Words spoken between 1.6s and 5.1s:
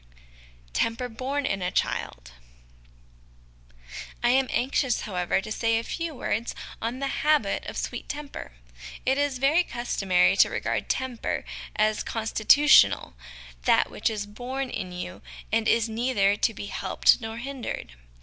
a Child. I am anxious,